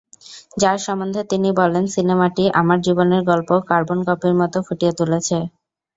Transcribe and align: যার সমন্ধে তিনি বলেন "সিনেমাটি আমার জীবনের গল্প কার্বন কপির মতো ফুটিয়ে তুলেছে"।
যার 0.57 0.77
সমন্ধে 0.79 1.21
তিনি 1.31 1.49
বলেন 1.59 1.83
"সিনেমাটি 1.95 2.43
আমার 2.53 2.79
জীবনের 2.81 3.21
গল্প 3.29 3.49
কার্বন 3.69 3.99
কপির 4.07 4.33
মতো 4.41 4.57
ফুটিয়ে 4.67 4.93
তুলেছে"। 4.99 5.37